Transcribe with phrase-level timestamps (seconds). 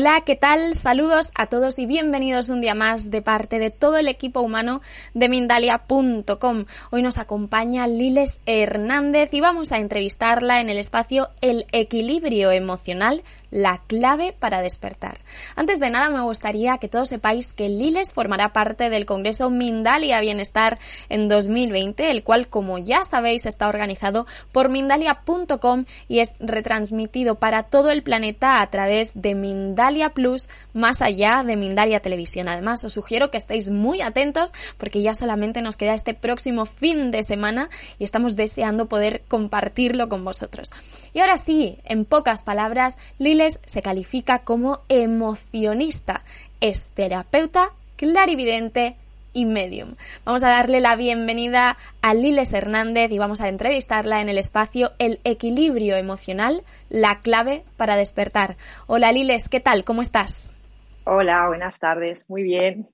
[0.00, 0.74] Hola, ¿qué tal?
[0.76, 4.80] Saludos a todos y bienvenidos un día más de parte de todo el equipo humano
[5.12, 6.64] de Mindalia.com.
[6.90, 13.22] Hoy nos acompaña Liles Hernández y vamos a entrevistarla en el espacio El equilibrio emocional
[13.50, 15.18] la clave para despertar.
[15.56, 20.20] Antes de nada me gustaría que todos sepáis que Liles formará parte del Congreso Mindalia
[20.20, 27.36] Bienestar en 2020, el cual como ya sabéis está organizado por mindalia.com y es retransmitido
[27.36, 32.48] para todo el planeta a través de Mindalia Plus más allá de Mindalia Televisión.
[32.48, 37.10] Además os sugiero que estéis muy atentos porque ya solamente nos queda este próximo fin
[37.10, 40.70] de semana y estamos deseando poder compartirlo con vosotros.
[41.12, 44.82] Y ahora sí, en pocas palabras, Liles se califica como
[45.30, 46.22] emocionista,
[46.60, 48.96] es terapeuta, clarividente
[49.32, 49.94] y medium.
[50.24, 54.90] Vamos a darle la bienvenida a Liles Hernández y vamos a entrevistarla en el espacio
[54.98, 58.56] El equilibrio emocional, la clave para despertar.
[58.88, 59.84] Hola Liles, ¿qué tal?
[59.84, 60.50] ¿Cómo estás?
[61.04, 62.28] Hola, buenas tardes.
[62.28, 62.88] Muy bien.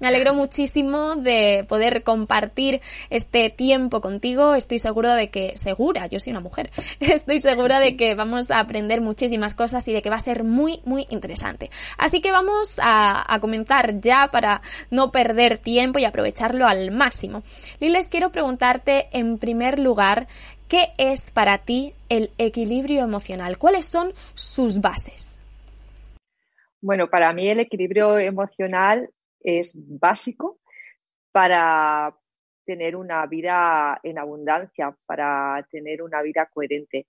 [0.00, 4.54] Me alegro muchísimo de poder compartir este tiempo contigo.
[4.54, 6.70] Estoy seguro de que, segura, yo soy una mujer,
[7.00, 10.44] estoy segura de que vamos a aprender muchísimas cosas y de que va a ser
[10.44, 11.70] muy, muy interesante.
[11.96, 17.42] Así que vamos a, a comenzar ya para no perder tiempo y aprovecharlo al máximo.
[17.80, 20.28] Liles, quiero preguntarte en primer lugar,
[20.68, 23.58] ¿qué es para ti el equilibrio emocional?
[23.58, 25.40] ¿Cuáles son sus bases?
[26.80, 29.10] Bueno, para mí el equilibrio emocional
[29.56, 30.60] es básico
[31.32, 32.14] para
[32.66, 37.06] tener una vida en abundancia, para tener una vida coherente.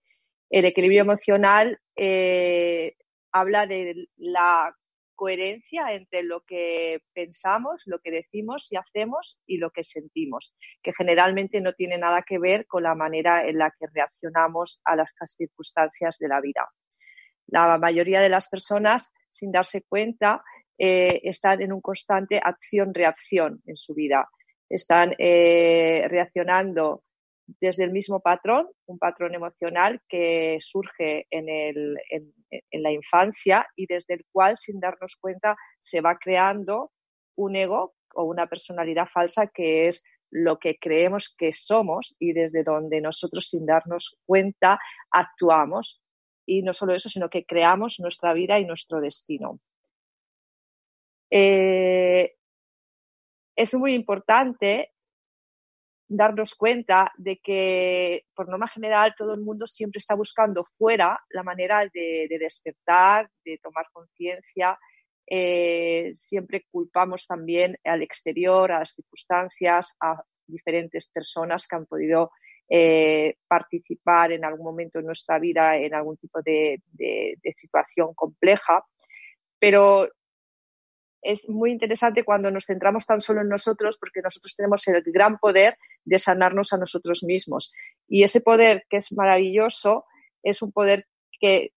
[0.50, 2.96] El equilibrio emocional eh,
[3.34, 4.74] habla de la
[5.16, 10.94] coherencia entre lo que pensamos, lo que decimos y hacemos y lo que sentimos, que
[10.94, 15.10] generalmente no tiene nada que ver con la manera en la que reaccionamos a las
[15.26, 16.70] circunstancias de la vida.
[17.48, 20.42] La mayoría de las personas, sin darse cuenta,
[20.82, 24.30] eh, están en un constante acción-reacción en su vida.
[24.70, 27.04] Están eh, reaccionando
[27.60, 34.14] desde el mismo patrón, un patrón emocional que surge en, en, la infancia y desde
[34.14, 36.92] el cual, sin darnos cuenta, se va creando
[37.36, 42.64] un ego o una personalidad falsa que es lo que creemos que somos y desde
[42.64, 44.80] donde nosotros, sin darnos cuenta,
[45.12, 46.02] actuamos.
[46.46, 49.60] Y no solo eso, sino que creamos nuestra vida y nuestro destino.
[51.30, 52.36] Eh,
[53.56, 54.92] es muy importante
[56.08, 61.44] darnos cuenta de que, por norma general, todo el mundo siempre está buscando fuera la
[61.44, 64.78] manera de, despertar, de tomar conciencia.
[65.28, 72.32] Eh, siempre culpamos también al exterior, a las circunstancias, a diferentes personas que han podido
[72.68, 78.84] eh, participar en algún momento en nuestra vida en algún tipo de, de situación compleja.
[79.60, 80.08] Pero
[81.22, 85.38] es muy interesante cuando nos centramos tan solo en nosotros porque nosotros tenemos el gran
[85.38, 87.74] poder de sanarnos a nosotros mismos.
[88.08, 90.06] Y ese poder que es maravilloso
[90.44, 91.08] es un poder
[91.40, 91.74] que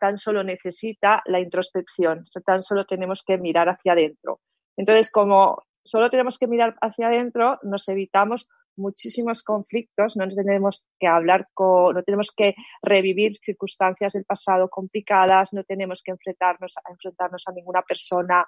[0.00, 4.40] tan solo necesita la introspección, tan solo tenemos que mirar hacia adentro.
[4.76, 11.06] Entonces, como solo tenemos que mirar hacia adentro, nos evitamos muchísimos conflictos, no tenemos que
[11.06, 16.90] hablar con, no tenemos que revivir circunstancias del pasado complicadas, no tenemos que enfrentarnos a,
[16.90, 18.46] enfrentarnos a ninguna persona,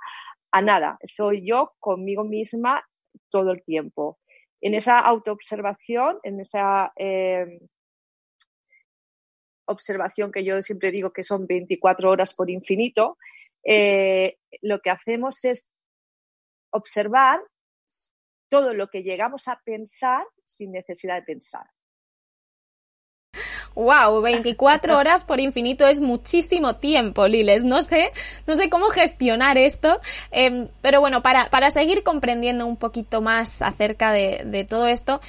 [0.50, 0.98] a nada.
[1.04, 2.82] Soy yo conmigo misma
[3.28, 4.18] todo el tiempo.
[4.60, 7.60] En esa autoobservación, en esa eh,
[9.66, 13.16] observación que yo siempre digo que son 24 horas por infinito,
[13.64, 15.72] eh, lo que hacemos es
[16.70, 17.40] observar
[18.50, 21.64] todo lo que llegamos a pensar sin necesidad de pensar.
[23.74, 27.64] Wow, 24 horas por infinito es muchísimo tiempo, Liles.
[27.64, 28.10] No sé,
[28.46, 30.00] no sé cómo gestionar esto,
[30.32, 35.20] em, pero bueno, para, para seguir comprendiendo un poquito más acerca de, de todo esto,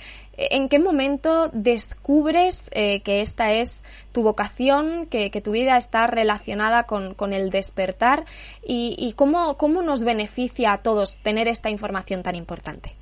[0.50, 6.84] ¿En qué momento descubres eh, que esta es tu vocación, que, tu vida está relacionada
[6.84, 8.26] con, el despertar
[8.64, 12.96] y, cómo, cómo, nos beneficia a todos tener esta información tan importante?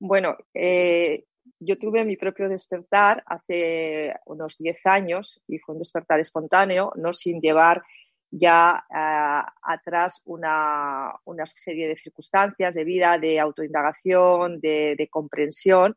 [0.00, 1.24] Bueno, eh,
[1.58, 7.12] yo tuve mi propio despertar hace unos 10 años y fue un despertar espontáneo, no
[7.12, 7.82] sin llevar
[8.30, 11.12] ya eh, atrás una,
[11.44, 15.94] serie de circunstancias de vida, de autoindagación, de, comprensión.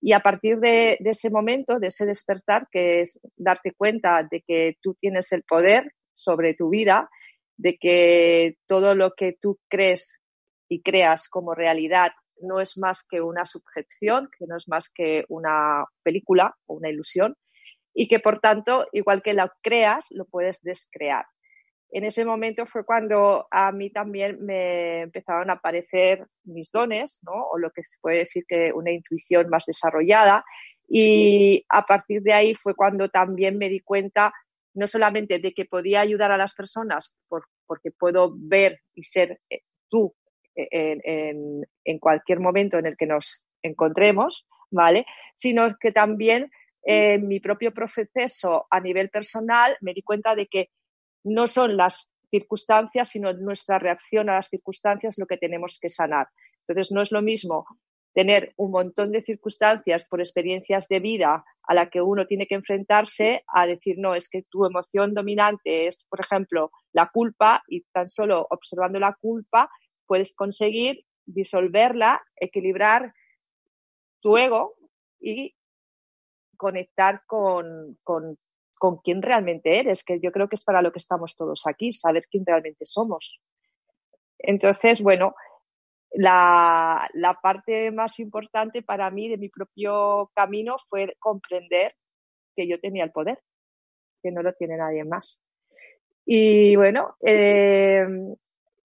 [0.00, 4.78] Y a partir de, ese momento, de ese despertar, que es darte cuenta de que
[4.82, 7.08] tú tienes el poder sobre tu vida,
[7.56, 10.18] de que todo lo que tú crees
[10.68, 12.10] y creas como realidad
[12.40, 16.90] no es más que una subjeción, que no es más que una película o una
[16.90, 17.36] ilusión,
[17.94, 21.26] y que por tanto, igual que lo creas, lo puedes descrear
[21.94, 27.46] en ese momento fue cuando a mí también me empezaron a aparecer mis dones, ¿no?
[27.52, 30.44] o lo que se puede decir que una intuición más desarrollada.
[30.88, 34.32] Y a partir de ahí fue cuando también me di cuenta
[34.74, 39.60] no solamente de que podía ayudar a las personas porque puedo ver y ser eh,
[39.88, 40.16] tú
[40.54, 45.06] en, en, cualquier momento en el que nos encontremos, ¿vale?
[45.34, 46.50] Sino que también
[46.82, 50.70] en mi propio proceso a nivel personal me di cuenta de que
[51.24, 56.28] no son las circunstancias, sino nuestra reacción a las circunstancias lo que tenemos que sanar.
[56.66, 57.66] Entonces, no es lo mismo
[58.14, 62.54] tener un montón de circunstancias por experiencias de vida a la que uno tiene que
[62.54, 67.82] enfrentarse a decir, no, es que tu emoción dominante es, por ejemplo, la culpa y
[67.92, 69.68] tan solo observando la culpa
[70.06, 73.14] puedes conseguir disolverla, equilibrar
[74.20, 74.74] tu ego
[75.20, 75.54] y
[76.56, 78.38] conectar con, con
[78.84, 81.92] con quién realmente eres, que yo creo que es para lo que estamos todos aquí,
[81.94, 83.40] saber quién realmente somos.
[84.38, 85.34] Entonces, bueno,
[86.10, 87.08] la,
[87.42, 91.94] parte más importante para mí de mi propio camino fue comprender
[92.54, 93.40] que yo tenía el poder,
[94.22, 95.40] que no lo tiene nadie más.
[96.26, 98.06] Y bueno, eh,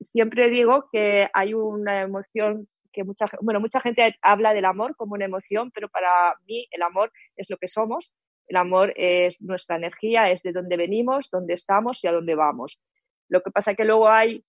[0.09, 5.13] siempre digo que hay una emoción que mucha, bueno, mucha gente habla del amor como
[5.13, 8.13] una emoción, pero para mí el amor es lo que somos
[8.49, 12.81] el amor es nuestra energía, es de dónde venimos, dónde estamos y a dónde vamos.
[13.29, 14.43] Lo que pasa que luego hay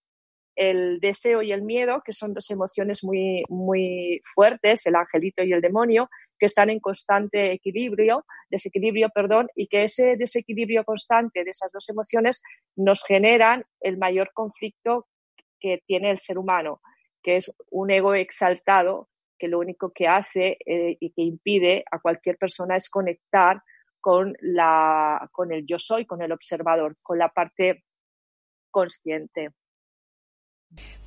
[0.57, 5.53] el deseo y el miedo, que son dos emociones muy, muy fuertes, el angelito y
[5.53, 6.09] el demonio,
[6.39, 11.89] que están en constante equilibrio, desequilibrio, perdón, y que ese desequilibrio constante de esas dos
[11.91, 12.43] emociones
[12.77, 15.07] nos generan el mayor conflicto
[15.61, 16.81] que tiene el ser humano,
[17.23, 19.09] que es un ego exaltado
[19.39, 23.63] que lo único que hace eh, y que impide a cualquier persona es conectar
[24.01, 27.85] con, la, con el yo soy, con el observador, con la parte
[28.71, 29.51] consciente.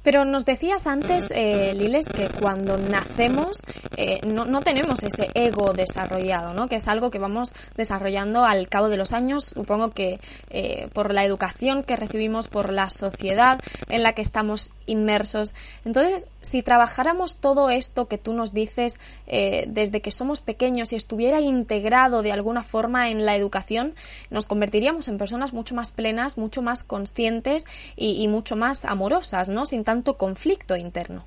[0.04, 3.62] Pero nos decías antes, eh, Liles, que cuando nacemos
[3.96, 6.68] eh, no, no, tenemos ese ego desarrollado, ¿no?
[6.68, 10.20] Que es algo que vamos desarrollando al cabo de los años, supongo que
[10.50, 13.60] eh, por la educación que recibimos, por la sociedad
[13.90, 15.54] en la que estamos inmersos.
[15.86, 20.96] Entonces, si trabajáramos todo esto que tú nos dices eh, desde que somos pequeños y
[20.96, 23.96] estuviera integrado de alguna forma en la educación,
[24.30, 27.66] nos convertiríamos en personas mucho más plenas, mucho más conscientes
[27.96, 29.66] y, mucho más amorosas, ¿no?
[29.94, 31.24] Tanto conflicto interno.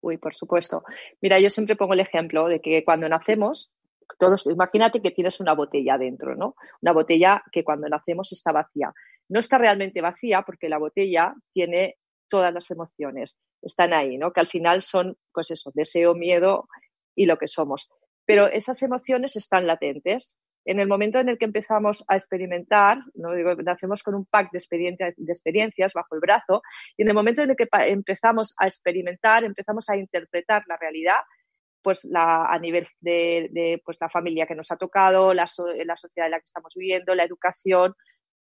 [0.00, 0.84] Uy, por supuesto.
[1.20, 3.70] Mira, yo siempre pongo el ejemplo de que cuando nacemos,
[4.18, 6.54] todos, imagínate que tienes una botella dentro, ¿no?
[6.80, 8.94] Una botella que cuando nacemos está vacía.
[9.28, 11.96] No está realmente vacía porque la botella tiene
[12.30, 14.32] todas las emociones, están ahí, ¿no?
[14.32, 16.68] Que al final son, pues eso, deseo, miedo
[17.14, 17.90] y lo que somos.
[18.24, 20.38] Pero esas emociones están latentes
[20.70, 23.32] en el momento en el que empezamos a experimentar, ¿no?
[23.32, 26.60] Digo, nacemos con un pack de, de experiencias bajo el brazo,
[26.94, 31.20] y en el momento en el que empezamos a experimentar, empezamos a interpretar la realidad,
[31.80, 35.46] pues la, a nivel de, pues la familia que nos ha tocado, la,
[35.86, 37.94] la sociedad en la que estamos viviendo, la educación,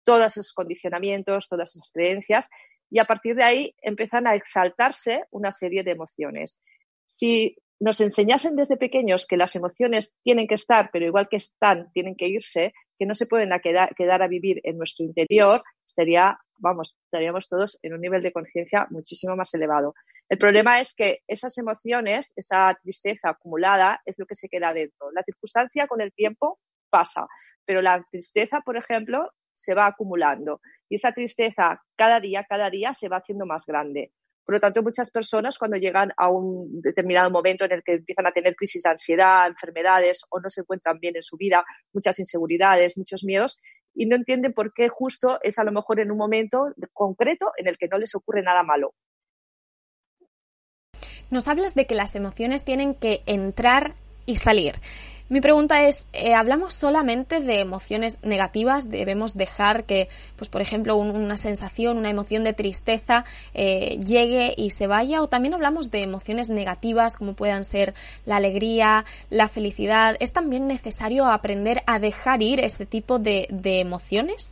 [0.03, 2.49] todos esos condicionamientos, todas esas creencias,
[2.89, 6.57] y a partir de ahí empiezan a exaltarse una serie de emociones.
[7.05, 11.91] Si nos enseñasen desde pequeños que las emociones tienen que estar, pero igual que están,
[11.91, 16.37] tienen que irse, que no se pueden quedar, quedar a vivir en nuestro interior, estaría,
[16.57, 19.93] vamos, estaríamos todos en un nivel de conciencia muchísimo más elevado.
[20.29, 25.11] El problema es que esas emociones, esa tristeza acumulada, es lo que se queda dentro.
[25.11, 27.27] La circunstancia con el tiempo pasa,
[27.65, 32.93] pero la tristeza, por ejemplo, se va acumulando y esa tristeza cada día, cada día
[32.93, 34.11] se va haciendo más grande.
[34.45, 38.27] Por lo tanto, muchas personas cuando llegan a un determinado momento en el que empiezan
[38.27, 42.19] a tener crisis de ansiedad, enfermedades o no se encuentran bien en su vida, muchas
[42.19, 43.59] inseguridades, muchos miedos,
[43.95, 47.67] y no entienden por qué justo es a lo mejor en un momento concreto en
[47.67, 48.93] el que no les ocurre nada malo.
[51.31, 53.95] Nos hablas de que las emociones tienen que entrar
[54.27, 54.75] y salir.
[55.27, 58.91] Mi pregunta es, eh, ¿hablamos solamente de emociones negativas?
[58.91, 64.69] ¿Debemos dejar que, pues por ejemplo, una sensación, una emoción de tristeza eh, llegue y
[64.69, 65.23] se vaya?
[65.23, 70.15] ¿O también hablamos de emociones negativas como puedan ser la alegría, la felicidad?
[70.19, 74.51] ¿Es también necesario aprender a dejar ir este tipo de, de emociones?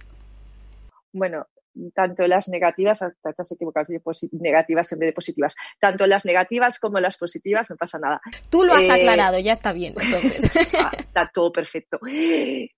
[1.11, 1.45] Bueno,
[1.93, 3.87] tanto las negativas, estás equivocado,
[4.31, 8.21] negativas en vez de positivas, tanto las negativas como las positivas, no pasa nada.
[8.49, 10.51] Tú lo has eh, aclarado, ya está bien, entonces.
[10.79, 11.99] Ah, está todo perfecto.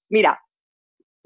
[0.10, 0.40] Mira,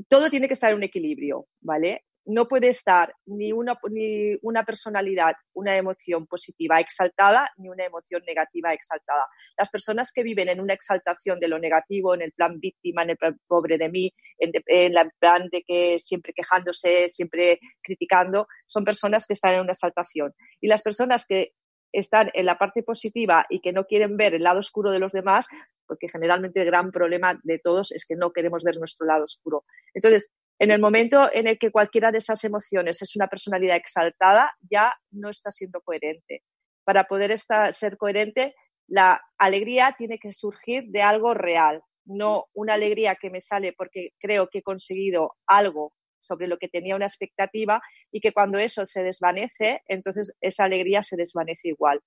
[0.07, 2.05] todo tiene que estar en un equilibrio, ¿vale?
[2.29, 8.21] No puede estar ni una, ni una personalidad, una emoción positiva exaltada, ni una emoción
[8.25, 9.25] negativa exaltada.
[9.57, 13.09] Las personas que viven en una exaltación de lo negativo, en el plan víctima, en
[13.11, 18.83] el plan pobre de mí, en, el plan de que siempre quejándose, siempre criticando, son
[18.83, 20.31] personas que están en una exaltación.
[20.61, 21.53] Y las personas que
[21.91, 25.13] están en la parte positiva y que no quieren ver el lado oscuro de los
[25.13, 25.47] demás,
[25.87, 29.63] porque generalmente el gran problema de todos es que no queremos ver nuestro lado oscuro.
[29.95, 34.51] Entonces, en el momento en el que cualquiera de esas emociones es una personalidad exaltada,
[34.69, 36.43] ya no está siendo coherente.
[36.83, 37.33] Para poder
[37.71, 38.55] ser coherente,
[38.87, 44.09] la alegría tiene que surgir de algo real, no una alegría que me sale porque
[44.19, 48.85] creo que he conseguido algo sobre lo que tenía una expectativa y que cuando eso
[48.85, 52.01] se desvanece, entonces esa alegría se desvanece igual.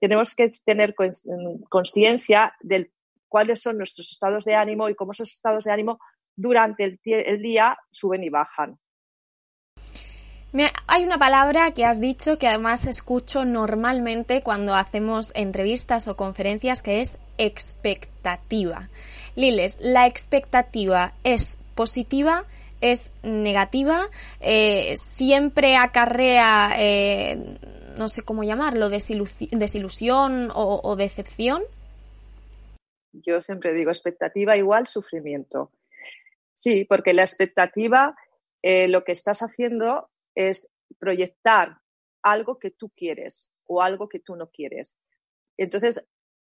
[0.00, 0.94] Tenemos que tener
[1.68, 2.90] conciencia de
[3.26, 5.98] cuáles son nuestros estados de ánimo y cómo esos estados de ánimo
[6.38, 8.78] durante el, día suben y bajan.
[10.86, 16.80] hay una palabra que has dicho que además escucho normalmente cuando hacemos entrevistas o conferencias
[16.80, 18.88] que es expectativa.
[19.34, 22.44] Liles, ¿la expectativa es positiva?
[22.80, 24.06] ¿Es negativa?
[24.40, 27.58] Eh, ¿Siempre acarrea, eh,
[27.98, 31.64] no sé cómo llamarlo, desilusión o decepción?
[33.12, 35.72] Yo siempre digo expectativa igual sufrimiento.
[36.60, 38.16] Sí, porque la expectativa
[38.62, 41.78] eh, lo que estás haciendo es proyectar
[42.20, 44.96] algo que tú quieres o algo que tú no quieres.
[45.56, 46.02] Entonces,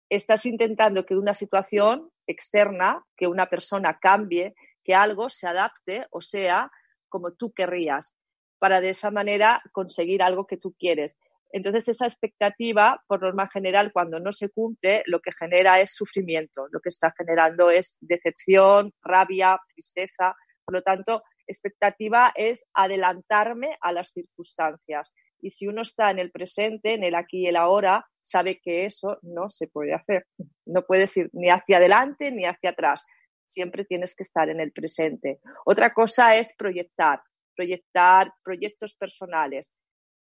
[0.10, 4.54] estás intentando que una situación externa, que una persona cambie,
[4.84, 6.70] que algo se adapte o sea
[7.08, 8.14] como tú querrías,
[8.60, 11.18] para de esa manera conseguir algo que tú quieres.
[11.54, 16.68] Entonces, esa expectativa, por norma general, cuando no se cumple, lo que genera es sufrimiento,
[16.72, 20.36] lo que está generando es decepción, rabia, tristeza.
[20.64, 25.14] Por lo tanto, expectativa es adelantarme a las circunstancias.
[25.42, 28.86] Y si uno está en el presente, en el aquí y el ahora, sabe que
[28.86, 30.28] eso no se puede hacer.
[30.66, 33.06] No puedes ir ni hacia adelante ni hacia atrás.
[33.46, 35.40] Siempre tienes que estar en el presente.
[35.66, 37.22] Otra cosa es proyectar,
[37.56, 39.74] proyectar proyectos personales.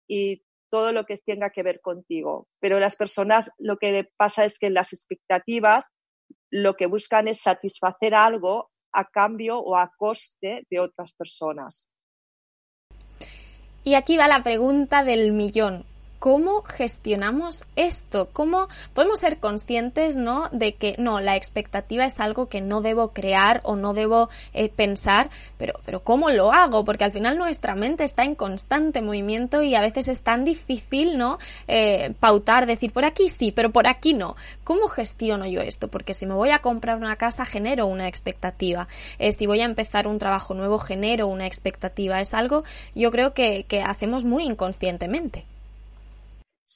[0.07, 2.47] Y todo lo que tenga que ver contigo.
[2.61, 5.85] Pero las personas lo que pasa es que las expectativas
[6.51, 11.89] lo que buscan es satisfacer algo a cambio o a coste de otras personas.
[13.85, 15.85] Y aquí va la pregunta del millón.
[16.19, 18.29] ¿Cómo gestionamos esto?
[18.33, 20.49] ¿Cómo podemos ser conscientes ¿no?
[20.51, 24.69] de que no, la expectativa es algo que no debo crear o no debo eh,
[24.69, 26.85] pensar, pero, pero ¿cómo lo hago?
[26.85, 31.19] Porque al final nuestra mente está en constante movimiento y a veces es tan difícil
[31.19, 31.39] ¿no?
[31.69, 34.35] Eh, pautar, decir por aquí sí, pero por aquí no.
[34.65, 35.87] ¿Cómo gestiono yo esto?
[35.87, 38.89] Porque si me voy a comprar una casa genero una expectativa.
[39.21, 42.21] Eh, si voy a empezar un trabajo nuevo genero una expectativa.
[42.21, 45.45] Es algo yo creo que, que hacemos muy inconscientemente.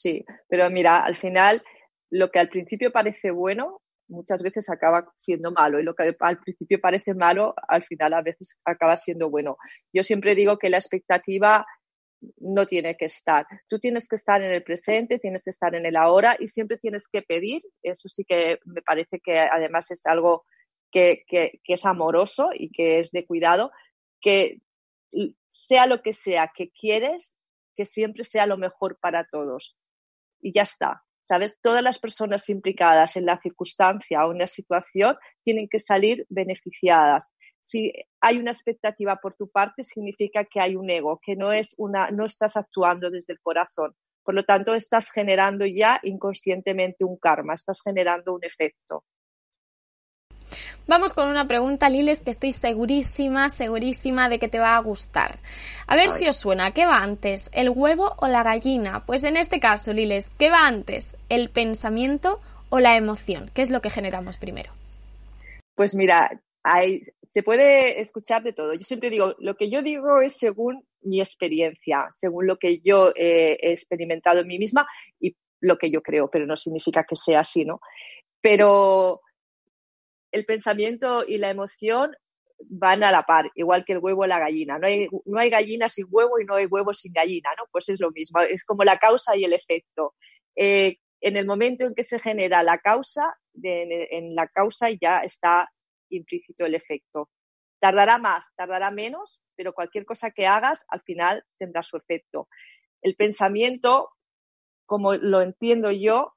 [0.02, 1.62] Sí, pero mira, al final
[2.10, 6.38] lo que al principio parece bueno muchas veces acaba siendo malo y lo que al
[6.40, 9.56] principio parece malo al final a veces acaba siendo bueno.
[9.92, 11.64] Yo siempre digo que la expectativa
[12.38, 13.46] no tiene que estar.
[13.68, 16.78] Tú tienes que estar en el presente, tienes que estar en el ahora y siempre
[16.78, 17.62] tienes que pedir.
[17.80, 20.44] Eso sí que me parece que además es algo
[20.90, 23.70] que, que es amoroso y que es de cuidado,
[24.20, 24.58] que
[25.48, 27.38] sea lo que sea que quieres,
[27.76, 29.76] que siempre sea lo mejor para todos
[30.42, 31.02] y ya está.
[31.24, 31.56] ¿Sabes?
[31.62, 37.32] Todas las personas implicadas en la circunstancia o en la situación tienen que salir beneficiadas.
[37.60, 41.74] Si hay una expectativa por tu parte, significa que hay un ego, que no es
[41.78, 43.94] una, no estás actuando desde el corazón.
[44.24, 49.04] Por lo tanto, estás generando ya inconscientemente un karma, estás generando un efecto.
[50.86, 55.38] Vamos con una pregunta, Liles, que estoy segurísima, segurísima de que te va a gustar.
[55.86, 59.04] A ver si os suena, ¿qué va antes, el huevo o la gallina?
[59.06, 63.50] Pues en este caso, Liles, ¿qué va antes, el pensamiento o la emoción?
[63.54, 64.72] ¿Qué es lo que generamos primero?
[65.74, 66.42] Pues mira,
[67.22, 68.74] se puede escuchar de todo.
[68.74, 73.12] Yo siempre digo, lo que yo digo es según mi experiencia, según lo que yo
[73.14, 74.86] he experimentado en mí misma
[75.20, 77.80] y lo que yo creo, pero no significa que sea así, ¿no?
[78.40, 79.20] Pero
[80.32, 82.16] el pensamiento y la emoción
[82.68, 84.78] van a la par, igual que el huevo y la gallina.
[84.78, 87.64] No hay, no hay gallina sin huevo y no hay huevo sin gallina, ¿no?
[87.70, 90.14] Pues es lo mismo, es como la causa y el efecto.
[90.56, 95.70] Eh, en el momento en que se genera la causa, en la causa ya está
[96.08, 97.30] implícito el efecto.
[97.80, 102.48] Tardará más, tardará menos, pero cualquier cosa que hagas al final tendrá su efecto.
[103.02, 104.10] El pensamiento,
[104.86, 106.32] como lo entiendo yo,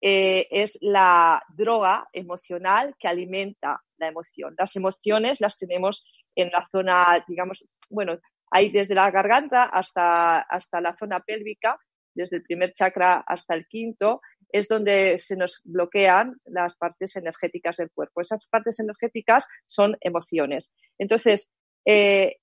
[0.00, 4.54] eh, es la droga emocional que alimenta la emoción.
[4.58, 8.18] Las emociones las tenemos en la zona, digamos, bueno,
[8.50, 11.78] hay desde la garganta hasta, hasta la zona pélvica,
[12.14, 17.76] desde el primer chakra hasta el quinto, es donde se nos bloquean las partes energéticas
[17.76, 18.20] del cuerpo.
[18.20, 20.74] Esas partes energéticas son emociones.
[20.98, 21.50] Entonces,
[21.84, 22.36] eh,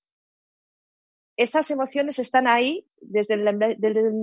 [1.36, 3.78] esas emociones están ahí desde el,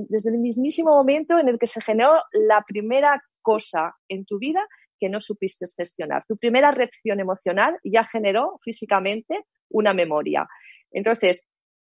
[0.07, 4.65] desde mismísimo momento en el que se generó la primera cosa en tu vida
[4.99, 6.23] que no supiste gestionar.
[6.27, 10.47] Tu primera reacción emocional ya generó físicamente una memoria.
[10.91, 11.43] Entonces,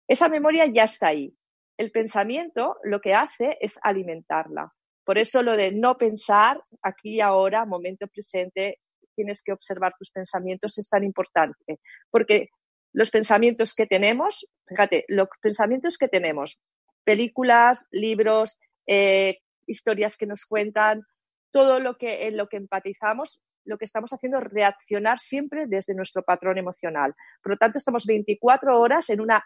[0.09, 1.35] esa memoria ya está ahí.
[1.77, 4.73] El pensamiento lo que hace es alimentarla.
[5.05, 8.79] Por eso lo de no pensar aquí ahora, momento presente,
[9.15, 11.81] tienes que observar tus pensamientos es tan importante.
[12.11, 12.49] Porque
[12.93, 16.61] los pensamientos que tenemos, fíjate, los pensamientos que tenemos,
[17.05, 21.03] películas, libros, eh, historias que nos cuentan,
[21.51, 25.95] todo lo que en lo que empatizamos, lo que estamos haciendo es reaccionar siempre desde
[25.95, 27.15] nuestro patrón emocional.
[27.43, 29.45] Por lo tanto, estamos 24 horas en una,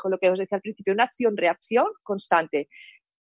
[0.00, 2.68] con lo que os decía al principio, una acción-reacción constante.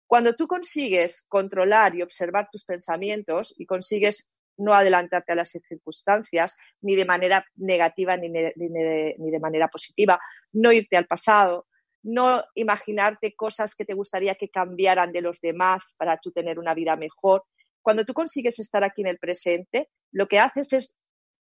[0.08, 6.58] Cuando tú consigues controlar y observar tus pensamientos y consigues no adelantarte a las circunstancias,
[6.82, 10.20] ni de manera negativa ni, ni de manera positiva,
[10.52, 11.68] no irte al pasado,
[12.04, 16.74] no imaginarte cosas que te gustaría que cambiaran de los demás para tú tener una
[16.74, 17.44] vida mejor.
[17.82, 20.98] Cuando tú consigues estar aquí en el presente, lo que haces es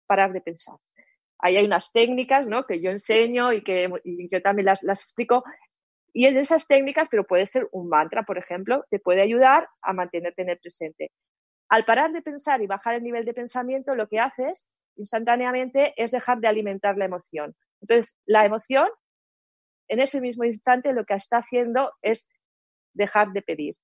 [0.07, 0.77] parar de pensar.
[1.39, 2.65] Ahí hay unas técnicas ¿no?
[2.65, 3.91] que yo enseño y que
[4.31, 5.45] yo también las, las explico
[6.17, 9.93] y en esas técnicas, pero puede ser un mantra, por ejemplo, te puede ayudar a
[9.93, 11.11] mantenerte en el presente.
[11.69, 16.11] Al parar de pensar y bajar el nivel de pensamiento, lo que haces instantáneamente es
[16.11, 17.55] dejar de alimentar la emoción.
[17.81, 18.89] Entonces, la emoción,
[19.89, 22.29] en ese mismo instante, lo que está haciendo es
[22.95, 23.77] dejar de pedir.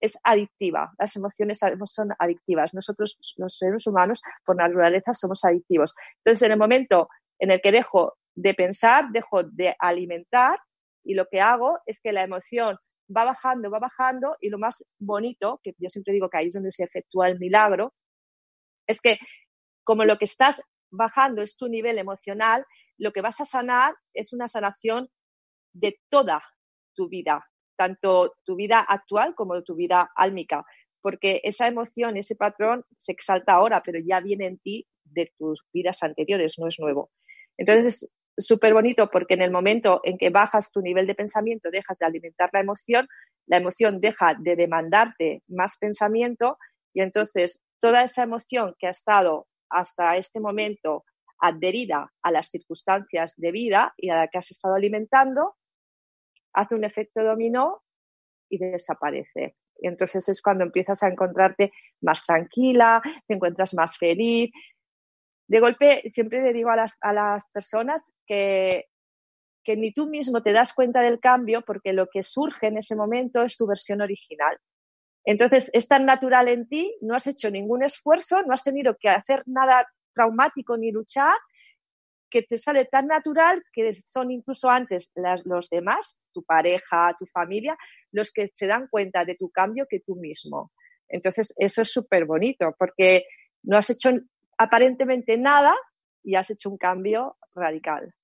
[0.00, 0.92] Es adictiva.
[0.98, 2.74] Las emociones son adictivas.
[2.74, 5.94] Nosotros, los seres humanos, por naturaleza, somos adictivos.
[6.24, 10.58] Entonces, en el momento en el que dejo de pensar, dejo de alimentar,
[11.04, 12.76] y lo que hago es que la emoción
[13.14, 16.54] va bajando, va bajando y lo más bonito, que yo siempre digo que ahí es
[16.54, 17.92] donde se efectúa el milagro,
[18.86, 19.18] es que
[19.84, 22.64] como lo que estás bajando es tu nivel emocional,
[22.98, 25.08] lo que vas a sanar es una sanación
[25.72, 26.42] de toda
[26.94, 27.46] tu vida,
[27.76, 30.64] tanto tu vida actual como tu vida álmica,
[31.00, 35.64] porque esa emoción, ese patrón se exalta ahora, pero ya viene en ti de tus
[35.72, 37.10] vidas anteriores, no es nuevo.
[37.56, 41.98] Entonces, súper bonito porque en el momento en que bajas tu nivel de pensamiento, dejas
[41.98, 43.08] de alimentar la emoción,
[43.46, 46.58] la emoción deja de demandarte más pensamiento
[46.92, 51.04] y entonces toda esa emoción que ha estado hasta este momento
[51.38, 55.56] adherida a las circunstancias de vida y a la que has estado alimentando,
[56.52, 57.82] hace un efecto dominó
[58.50, 59.56] y desaparece.
[59.78, 61.72] Y entonces es cuando empiezas a encontrarte
[62.02, 64.50] más tranquila, te encuentras más feliz,
[65.50, 70.52] de golpe siempre le digo a las, a las personas que, ni tú mismo te
[70.52, 74.58] das cuenta del cambio porque lo que surge en ese momento es tu versión original.
[75.24, 79.08] Entonces, es tan natural en ti, no has hecho ningún esfuerzo, no has tenido que
[79.08, 81.36] hacer nada traumático ni luchar,
[82.30, 85.12] que te sale tan natural que son incluso antes
[85.44, 87.76] los demás, tu pareja, tu familia,
[88.12, 90.72] los que se dan cuenta de tu cambio que tú mismo.
[91.08, 93.24] Entonces, eso es súper bonito porque
[93.64, 94.10] no has hecho
[94.56, 95.74] aparentemente nada
[96.22, 98.14] y has hecho un cambio radical.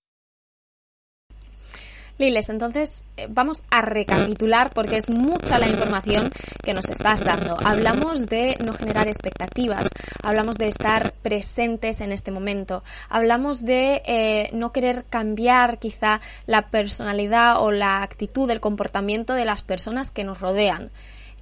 [2.18, 6.30] Liles, entonces eh, vamos a recapitular porque es mucha la información
[6.64, 7.58] que nos estás dando.
[7.62, 9.88] Hablamos de no generar expectativas,
[10.22, 16.68] hablamos de estar presentes en este momento, hablamos de eh, no querer cambiar quizá la
[16.68, 20.90] personalidad o la actitud, el comportamiento de las personas que nos rodean.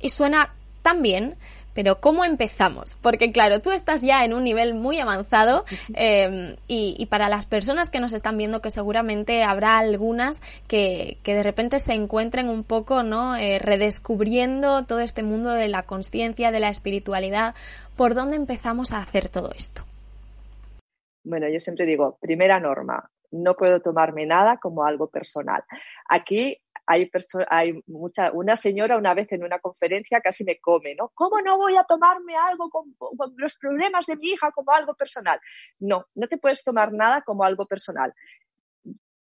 [0.01, 1.37] Y suena tan bien,
[1.75, 2.97] Pero ¿cómo empezamos?
[3.03, 7.91] Porque claro, tú estás ya en un nivel muy avanzado eh, y, para las personas
[7.91, 13.03] que nos están viendo, que seguramente habrá algunas que, de repente se encuentren un poco,
[13.03, 13.37] ¿no?
[13.37, 17.55] Eh, redescubriendo todo este mundo de la conciencia, de la espiritualidad.
[17.97, 19.83] ¿Por dónde empezamos a hacer todo esto?
[21.25, 25.65] Bueno, yo siempre digo, primera norma, no puedo tomarme nada como algo personal.
[26.09, 27.11] Aquí hay,
[27.49, 31.11] hay mucha, una señora una vez en una conferencia casi me come, ¿no?
[31.15, 32.95] ¿Cómo no voy a tomarme algo con,
[33.37, 35.41] los problemas de mi hija como algo personal?
[35.79, 38.13] No, no te puedes tomar nada como algo personal.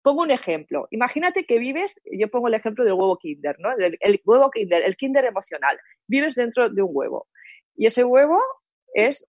[0.02, 0.88] Pongo un ejemplo.
[0.90, 3.72] Imagínate que vives, yo pongo el ejemplo del huevo kinder, ¿no?
[3.72, 5.78] El, el huevo kinder, el kinder emocional.
[6.06, 7.28] Vives dentro de un huevo.
[7.76, 8.40] Y ese huevo
[8.94, 9.28] es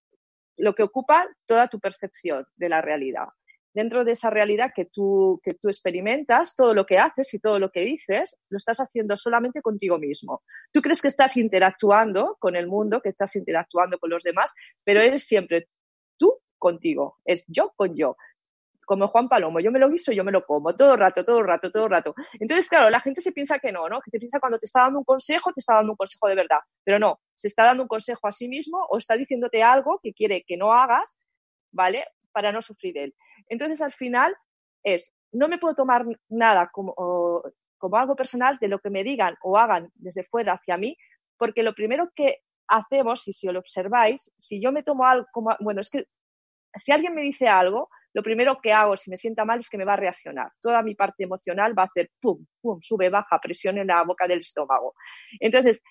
[0.58, 3.28] lo que ocupa toda tu percepción de la realidad
[3.74, 7.60] dentro de esa realidad que tú, que tú experimentas, todo lo que haces y todo
[7.60, 10.44] lo que dices, lo estás haciendo solamente contigo mismo.
[10.72, 14.54] Tú crees que estás interactuando con el mundo, que estás interactuando con los demás,
[14.84, 15.68] pero eres siempre
[16.18, 18.16] tú contigo, es yo con yo.
[18.86, 21.40] Como Juan Palomo, yo me lo guiso, yo me lo como, todo el rato, todo
[21.40, 22.14] el rato, todo el rato.
[22.40, 24.02] Entonces, claro, la gente se piensa que no, ¿no?
[24.02, 26.36] Que se piensa cuando te está dando un consejo, te está dando un consejo de
[26.36, 26.60] verdad.
[26.84, 30.12] Pero no, se está dando un consejo a sí mismo o está diciéndote algo que
[30.12, 31.16] quiere que no hagas,
[31.72, 32.04] ¿vale?
[32.32, 33.16] Para no sufrir él.
[33.48, 34.36] Entonces, al final
[34.84, 36.94] es, no me puedo tomar nada como,
[37.78, 40.96] como algo personal de lo que me digan o hagan desde fuera hacia mí,
[41.38, 45.56] porque lo primero que hacemos, y si lo observáis, si yo me tomo algo como,
[45.60, 46.06] bueno, es que
[46.76, 49.78] si alguien me dice algo, lo primero que hago si me sienta mal es que
[49.78, 50.52] me va a reaccionar.
[50.62, 54.28] Toda mi parte emocional va a hacer pum, pum, sube, baja, presión en la boca
[54.28, 54.94] del estómago.
[55.40, 55.82] Entonces,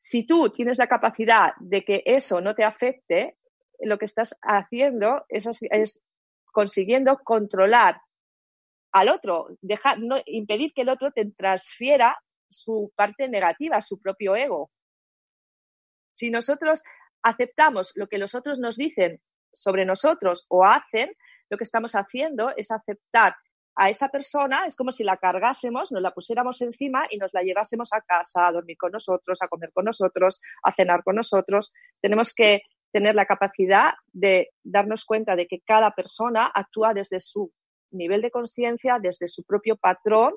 [0.00, 3.36] si tú tienes la capacidad de que eso no te afecte,
[3.80, 6.04] lo que estás haciendo es,
[6.52, 8.00] consiguiendo controlar
[8.92, 14.36] al otro, dejar, no, impedir que el otro te transfiera su parte negativa, su propio
[14.36, 14.70] ego.
[16.14, 16.82] Si nosotros
[17.22, 19.20] aceptamos lo que los otros nos dicen
[19.52, 21.12] sobre nosotros o hacen,
[21.50, 23.36] lo que estamos haciendo es aceptar
[23.76, 27.42] a esa persona, es como si la cargásemos, nos la pusiéramos encima y nos la
[27.42, 31.74] llevásemos a casa, a dormir con nosotros, a comer con nosotros, a cenar con nosotros.
[32.00, 32.62] Tenemos que
[32.92, 37.52] tener la capacidad de darnos cuenta de que cada persona actúa desde su
[37.90, 40.34] nivel de conciencia, desde su propio patrón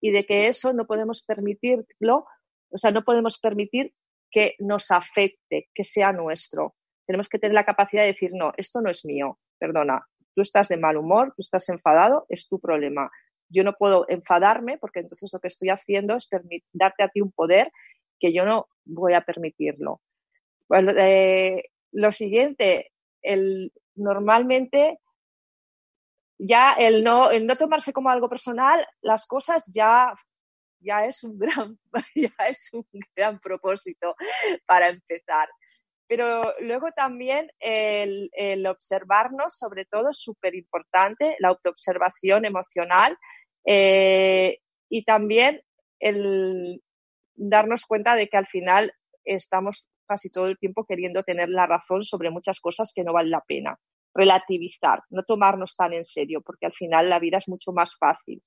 [0.00, 2.26] y de que eso no podemos permitirlo,
[2.70, 3.92] o sea, no podemos permitir
[4.30, 6.74] que nos afecte, que sea nuestro.
[7.06, 10.68] Tenemos que tener la capacidad de decir, no, esto no es mío, perdona, tú estás
[10.68, 13.10] de mal humor, tú estás enfadado, es tu problema.
[13.48, 16.28] Yo no puedo enfadarme porque entonces lo que estoy haciendo es
[16.72, 17.72] darte a ti un poder
[18.20, 20.00] que yo no voy a permitirlo.
[20.68, 24.98] Bueno, eh, lo siguiente, el, normalmente
[26.38, 30.14] ya el no, el no tomarse como algo personal, las cosas ya,
[30.80, 31.78] ya, es un gran,
[32.14, 34.14] ya es un gran propósito
[34.66, 35.48] para empezar.
[36.06, 43.16] Pero luego también el, el observarnos, sobre todo, es súper importante, la autoobservación emocional
[43.64, 45.62] eh, y también
[46.00, 46.82] el
[47.34, 48.92] darnos cuenta de que al final
[49.24, 53.30] estamos casi todo el tiempo queriendo tener la razón sobre muchas cosas que no valen
[53.30, 53.78] la pena.
[54.12, 58.42] Relativizar, no tomarnos tan en serio, porque al final la vida es mucho más fácil.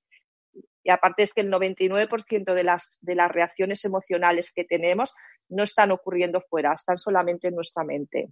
[0.82, 5.14] Y aparte es que el 99% de las, de las reacciones emocionales que tenemos
[5.48, 8.28] no están ocurriendo fuera, están solamente en nuestra mente.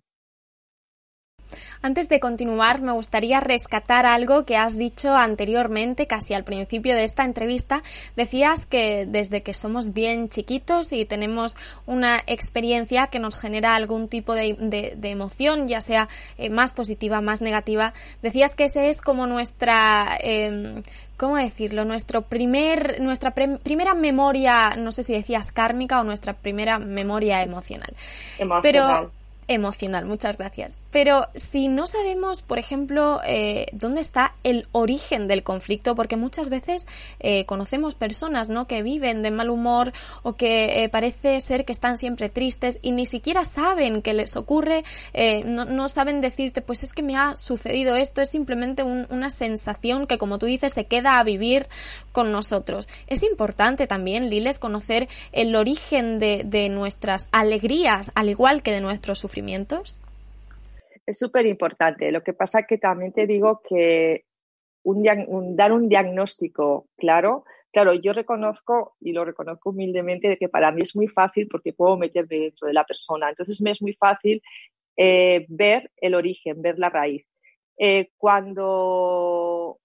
[1.84, 7.02] Antes de continuar, me gustaría rescatar algo que has dicho anteriormente, casi al principio de
[7.02, 7.82] esta entrevista.
[8.14, 14.06] Decías que desde que somos bien chiquitos y tenemos una experiencia que nos genera algún
[14.06, 19.26] tipo de, emoción, ya sea eh, más positiva, más negativa, decías que ese es como
[19.26, 20.16] nuestra...
[20.20, 20.82] Em,
[21.16, 21.84] ¿cómo decirlo?
[21.84, 27.94] Nuestro primer, nuestra primera memoria, no sé si decías kármica o nuestra primera memoria emocional.
[28.38, 28.62] emocional.
[28.62, 29.12] Pero
[29.46, 30.76] emocional, muchas gracias.
[30.92, 36.50] Pero si no sabemos, por ejemplo, eh, dónde está el origen del conflicto, porque muchas
[36.50, 36.86] veces
[37.18, 38.66] eh, conocemos personas ¿no?
[38.66, 42.92] que viven de mal humor o que eh, parece ser que están siempre tristes y
[42.92, 44.84] ni siquiera saben qué les ocurre,
[45.46, 50.06] no, no, saben decirte, pues es que me ha sucedido esto, es simplemente una sensación
[50.06, 51.68] que, como tú dices, se queda a vivir
[52.12, 52.86] con nosotros.
[53.06, 58.82] Es importante también, Liles, conocer el origen de, de nuestras alegrías, al igual que de
[58.82, 59.98] nuestros sufrimientos
[61.06, 62.12] es súper importante.
[62.12, 64.24] Lo que pasa es que también te digo que
[64.84, 70.70] un, dar un diagnóstico claro, claro, yo reconozco y lo reconozco humildemente de que para
[70.72, 73.30] mí es muy fácil porque puedo meterme dentro de la persona.
[73.30, 74.42] Entonces me es muy fácil
[74.96, 77.26] eh, ver el origen, ver la raíz.
[77.78, 79.80] Eh, cuando,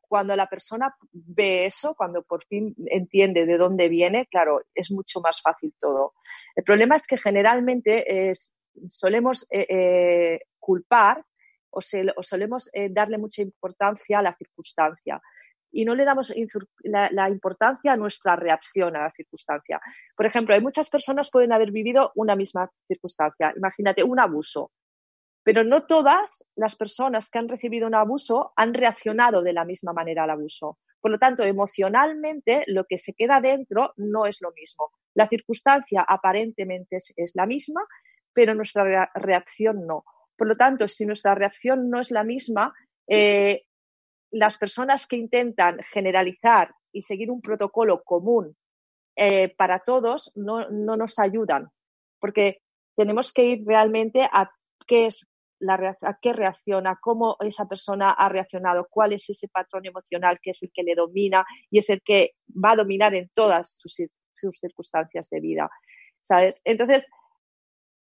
[0.00, 5.20] cuando la persona ve eso, cuando por fin entiende de dónde viene, claro, es mucho
[5.20, 6.14] más fácil todo.
[6.56, 8.30] El problema es que generalmente
[8.88, 11.24] solemos eh, eh, culpar
[11.70, 15.20] o, solemos eh, darle mucha importancia a la circunstancia
[15.72, 16.32] y no le damos
[16.84, 19.80] la, importancia a nuestra reacción a la circunstancia.
[20.16, 23.52] Por ejemplo, hay muchas personas pueden haber vivido una misma circunstancia.
[23.56, 24.70] Imagínate un abuso,
[25.42, 29.92] pero no todas las personas que han recibido un abuso han reaccionado de la misma
[29.92, 30.78] manera al abuso.
[31.00, 34.90] Por lo tanto, emocionalmente lo que se queda dentro no es lo mismo.
[35.12, 37.82] La circunstancia aparentemente es, la misma,
[38.34, 40.04] pero nuestra reacción no.
[40.36, 42.74] Por lo tanto, si nuestra reacción no es la misma,
[43.06, 43.62] eh,
[44.30, 48.56] las personas que intentan generalizar y seguir un protocolo común
[49.16, 51.70] eh, para todos no, nos ayudan,
[52.18, 52.62] porque
[52.96, 54.50] tenemos que ir realmente a
[54.86, 55.26] qué es
[55.60, 60.50] la a qué reacciona, cómo esa persona ha reaccionado, cuál es ese patrón emocional que
[60.50, 63.96] es el que le domina y es el que va a dominar en todas sus,
[64.58, 65.70] circunstancias de vida.
[66.20, 66.60] ¿Sabes?
[66.64, 67.08] Entonces,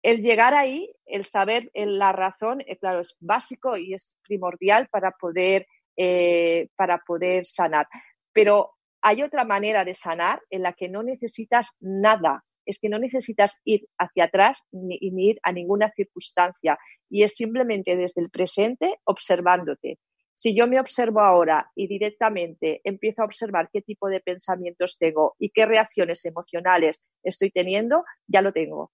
[0.01, 5.11] el llegar ahí, el saber la razón, eh, claro, es básico y es primordial para
[5.11, 5.67] poder
[6.01, 7.85] eh, para poder sanar.
[8.31, 12.99] Pero hay otra manera de sanar en la que no necesitas nada, es que no
[12.99, 18.99] necesitas ir hacia atrás ni, ir a ninguna circunstancia y es simplemente desde el presente
[19.03, 19.99] observándote.
[20.35, 25.35] Si yo me observo ahora y directamente empiezo a observar qué tipo de pensamientos tengo
[25.37, 28.91] y qué reacciones emocionales estoy teniendo, ya lo tengo.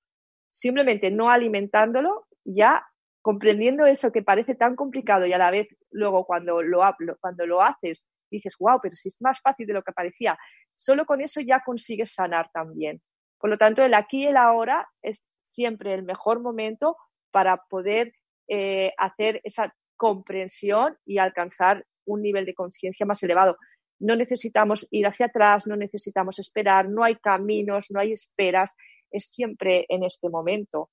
[0.55, 2.81] Simplemente no alimentándolo, ya
[3.21, 6.81] comprendiendo eso que parece tan complicado y a la vez luego cuando lo,
[7.19, 10.37] cuando lo haces dices, wow, pero si es más fácil de lo que parecía,
[10.73, 13.01] solo con eso ya consigues sanar también.
[13.37, 16.95] Por lo tanto, el aquí y el ahora es siempre el mejor momento
[17.31, 18.13] para poder
[18.47, 23.57] eh, hacer esa comprensión y alcanzar un nivel de conciencia más elevado.
[23.99, 28.73] No necesitamos ir hacia atrás, no necesitamos esperar, no hay caminos, no hay esperas,
[29.11, 30.89] es siempre en este momento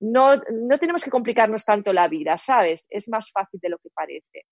[0.00, 2.86] no, no tenemos que complicarnos tanto la vida, ¿sabes?
[2.90, 4.46] Es más fácil de lo que parece.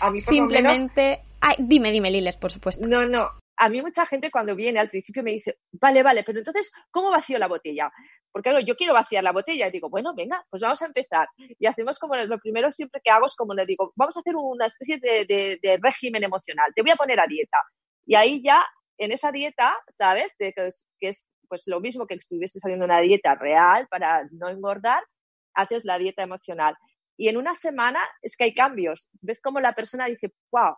[0.00, 1.22] A mí, Simplemente.
[1.40, 2.86] Ay, dime, dime, Liles, por supuesto.
[2.86, 3.28] No, no.
[3.56, 7.10] A mí mucha gente cuando viene al principio me dice, vale, vale, pero entonces, ¿cómo
[7.10, 7.92] vacío la botella?
[8.30, 11.28] Porque claro, yo quiero vaciar la botella y digo, bueno, venga, pues vamos a empezar.
[11.36, 14.34] Y hacemos como lo primero siempre que hago es como le digo, vamos a hacer
[14.36, 15.26] una especie de,
[15.60, 17.58] de, régimen emocional, te voy a poner a dieta.
[18.06, 18.64] Y ahí ya,
[18.98, 20.34] en esa dieta, ¿sabes?
[20.38, 25.04] De, que es pues lo mismo que estuvieses haciendo una dieta real para no engordar,
[25.52, 26.74] haces la dieta emocional.
[27.18, 29.10] Y en una semana es que hay cambios.
[29.20, 30.76] Ves como la persona dice, wow,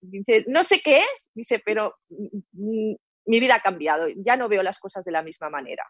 [0.00, 1.96] dice, no sé qué es, dice, pero
[2.52, 5.82] mi vida ha cambiado, ya no veo las cosas de la misma manera.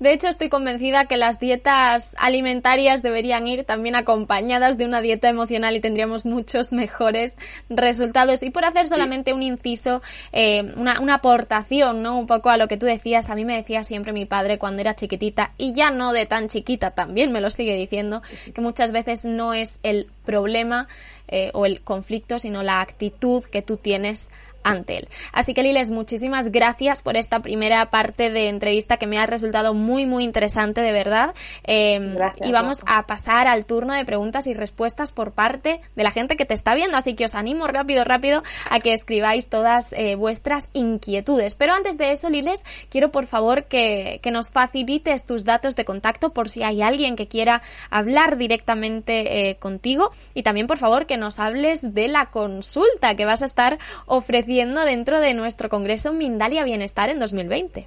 [0.00, 5.28] De hecho, estoy convencida que las dietas alimentarias deberían ir también acompañadas de una dieta
[5.28, 7.36] emocional y tendríamos muchos mejores
[7.68, 8.42] resultados.
[8.42, 10.00] Y por hacer solamente un inciso,
[10.32, 12.18] eh, una, una, aportación, ¿no?
[12.18, 13.28] Un poco a lo que tú decías.
[13.28, 16.48] A mí me decía siempre mi padre cuando era chiquitita, y ya no de tan
[16.48, 18.22] chiquita, también me lo sigue diciendo,
[18.54, 20.88] que muchas veces no es el problema
[21.28, 24.30] eh, o el conflicto, sino la actitud que tú tienes
[24.62, 25.08] ante él.
[25.32, 29.74] Así que Liles, muchísimas gracias por esta primera parte de entrevista que me ha resultado
[29.74, 31.34] muy muy interesante de verdad.
[31.64, 36.10] Em, y vamos a pasar al turno de preguntas y respuestas por parte de la
[36.10, 36.96] gente que te está viendo.
[36.96, 41.54] Así que os animo rápido rápido a que escribáis todas eh, vuestras inquietudes.
[41.54, 45.84] Pero antes de eso, Liles, quiero por favor que, que, nos facilites tus datos de
[45.84, 51.06] contacto por si hay alguien que quiera hablar directamente eh, contigo y también por favor
[51.06, 56.12] que nos hables de la consulta que vas a estar ofreciendo dentro de nuestro Congreso
[56.12, 57.86] Mindalia Bienestar en 2020.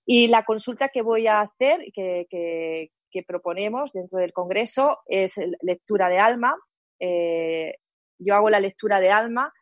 [0.06, 2.90] Y la consulta que voy a hacer, que, que,
[3.26, 6.56] proponemos dentro del Congreso, es lectura de alma.
[8.18, 9.52] yo hago la lectura de alma.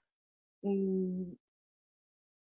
[0.63, 1.33] Mm,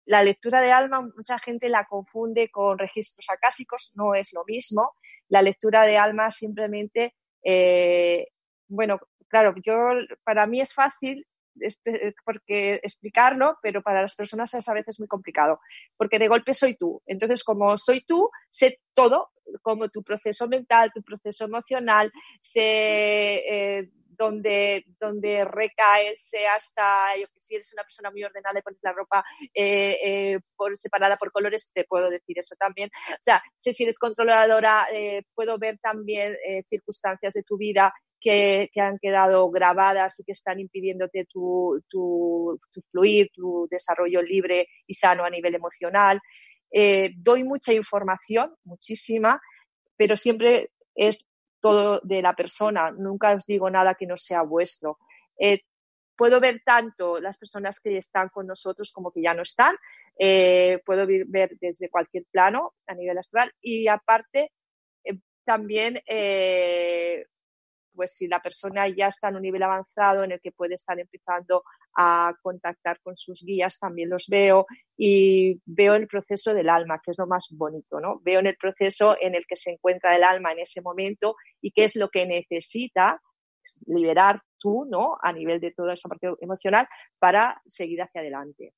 [0.07, 4.95] la lectura de alma, mucha gente la confunde con registros acásicos, no es lo mismo
[5.29, 8.29] la lectura de alma simplemente, eh,
[8.69, 9.77] bueno, claro, yo
[10.25, 11.27] para mí es fácil
[12.25, 15.59] porque explicarlo, pero para las personas es a veces muy complicado,
[15.97, 17.03] porque de golpe soy tú.
[17.07, 19.31] Entonces, como soy tú, sé todo,
[19.63, 26.15] como tu proceso mental, tu proceso emocional, sé eh, donde, donde recae
[26.55, 29.25] hasta, yo que si eres una persona muy ordenada y pones la ropa
[29.55, 32.91] eh, eh, por, separada por colores, te puedo decir eso también.
[33.11, 36.37] O sea, sé si eres controladora, eh, puedo ver también
[36.69, 42.59] circunstancias de tu vida que, que, han quedado grabadas y que están impidiéndote tu, tu,
[42.73, 46.21] tu, fluir, tu desarrollo libre y sano a nivel emocional.
[47.17, 49.41] doy mucha información, muchísima,
[49.97, 51.27] pero siempre es
[51.71, 54.99] todo de la persona, nunca os digo nada que no sea vuestro.
[55.39, 55.61] Eh,
[56.17, 59.77] puedo ver tanto las personas que están con nosotros como que ya no están,
[60.19, 64.53] eh, puedo ver desde cualquier plano a nivel astral y aparte
[65.05, 66.01] eh, también
[67.97, 71.01] pues si la persona ya está en un nivel avanzado en el que puede estar
[71.01, 71.65] empezando
[71.97, 77.11] a contactar con sus guías, también los veo y veo el proceso del alma, que
[77.11, 78.21] es lo más bonito, ¿no?
[78.21, 81.73] Veo en el proceso en el que se encuentra el alma en ese momento y
[81.73, 83.21] qué es lo que necesita
[83.87, 85.17] liberar tú, ¿no?
[85.23, 86.87] A nivel de toda esa parte emocional
[87.19, 88.75] para seguir hacia adelante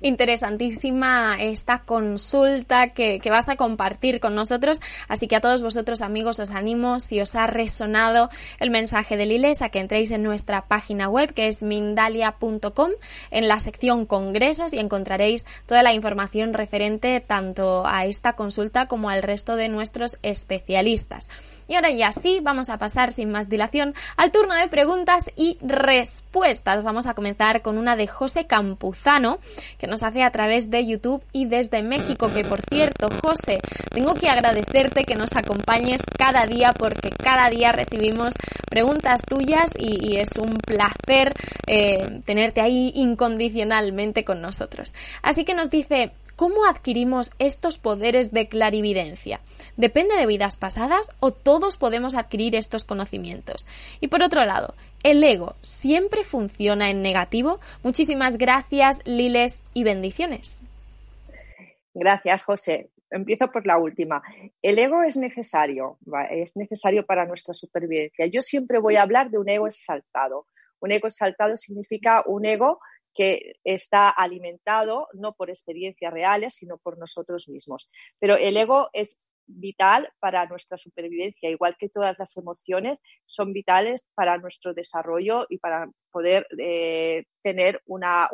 [0.00, 4.80] interesantísima esta consulta que, vas a compartir con nosotros.
[5.06, 9.26] Así que a todos vosotros amigos os animo, si os ha resonado el mensaje de
[9.26, 12.90] Liles, a que entréis en nuestra página web que es mindalia.com
[13.30, 19.10] en la sección congresos y encontraréis toda la información referente tanto a esta consulta como
[19.10, 21.28] al resto de nuestros especialistas.
[21.68, 25.58] Y ahora ya sí, vamos a pasar sin más dilación al turno de preguntas y
[25.60, 26.82] respuestas.
[26.82, 29.38] Vamos a comenzar con una de José Campuzano,
[29.78, 33.58] que nos hace a través de YouTube y desde México, que por cierto, José,
[33.90, 38.32] tengo que agradecerte que nos acompañes cada día porque cada día recibimos
[38.68, 41.34] preguntas tuyas y, es un placer
[41.66, 44.94] eh, tenerte ahí incondicionalmente con nosotros.
[45.22, 49.40] Así que nos dice, ¿cómo adquirimos estos poderes de clarividencia?
[49.78, 53.68] ¿Depende de vidas pasadas o todos podemos adquirir estos conocimientos?
[54.00, 57.60] Y por otro lado, ¿el ego siempre funciona en negativo?
[57.84, 60.60] Muchísimas gracias, Liles, y bendiciones.
[61.94, 62.90] Gracias, José.
[63.08, 64.20] Empiezo por la última.
[64.62, 65.96] El ego es necesario,
[66.28, 68.26] es necesario para nuestra supervivencia.
[68.26, 70.46] Yo siempre voy a hablar de un ego exaltado.
[70.80, 72.80] Un ego exaltado significa un ego
[73.14, 77.88] que está alimentado no por experiencias reales, sino por nosotros mismos.
[78.18, 84.08] Pero el ego es vital para nuestra supervivencia, igual que todas las emociones son vitales
[84.14, 88.28] para nuestro desarrollo y para poder eh, tener una,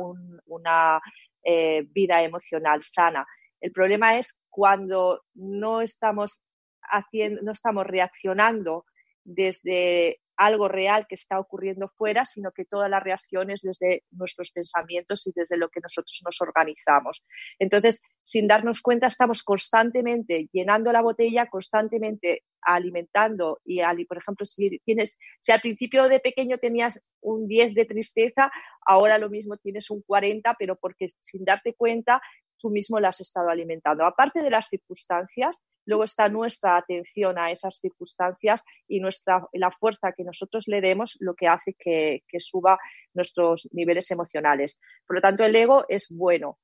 [0.47, 1.01] una
[1.43, 3.27] eh, vida emocional sana.
[3.61, 6.43] El problema es cuando no estamos
[6.83, 8.85] haciendo, no estamos reaccionando
[9.25, 14.51] desde algo real que está ocurriendo fuera, sino que toda la reacción es desde nuestros
[14.51, 17.25] pensamientos y desde lo que nosotros nos organizamos.
[17.59, 24.79] Entonces, sin darnos cuenta, estamos constantemente llenando la botella, constantemente alimentando y, por ejemplo, si
[24.85, 28.51] tienes, si al principio de pequeño tenías un 10 de tristeza,
[28.87, 32.23] ahora lo mismo tienes un 40, pero porque sin darte cuenta
[32.65, 34.07] tú mismo la has estado alimentando.
[34.07, 40.13] Aparte de las circunstancias, luego está nuestra atención a esas circunstancias y nuestra, la fuerza
[40.17, 42.79] que nosotros le demos lo que hace que, suba
[43.13, 44.81] nuestros niveles emocionales.
[45.07, 46.59] Por lo tanto, el ego es bueno.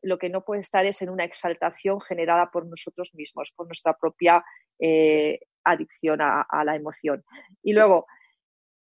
[0.00, 3.92] Lo que no puede estar es en una exaltación generada por nosotros mismos, por nuestra
[3.92, 4.42] propia
[4.78, 7.22] eh, adicción a, la emoción.
[7.62, 8.06] Y luego,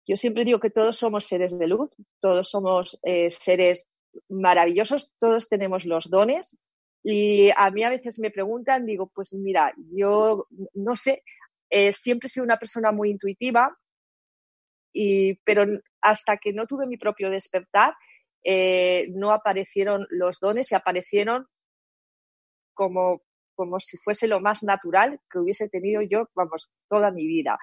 [0.06, 3.86] yo siempre digo que todos somos seres de luz, todos somos eh, seres
[4.28, 6.58] maravillosos, todos tenemos los dones
[7.02, 11.22] y a mí a veces me preguntan, digo, pues mira, yo no sé,
[11.70, 13.76] eh, siempre he sido una persona muy intuitiva,
[14.92, 15.66] y, pero
[16.00, 17.94] hasta que no tuve mi propio despertar,
[18.42, 21.46] eh, no aparecieron los dones y aparecieron
[22.74, 23.22] como,
[23.54, 27.58] como si fuese lo más natural que hubiese tenido yo, vamos, toda mi vida.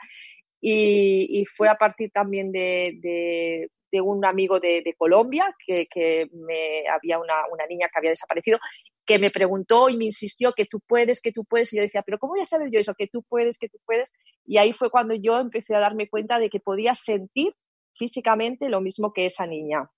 [0.62, 3.70] Y, fue a partir también de, de
[4.02, 8.60] un amigo de, Colombia, que, me, había una, niña que había desaparecido,
[9.06, 11.74] que me preguntó y me insistió que tú puedes, que tú puedes.
[11.74, 12.94] Y yo decía, pero ¿cómo voy a saber yo eso?
[12.96, 14.14] Que tú puedes, que tú puedes.
[14.46, 17.54] Y ahí fue cuando yo empecé a darme cuenta de que podía sentir
[17.96, 19.90] físicamente lo mismo que esa niña.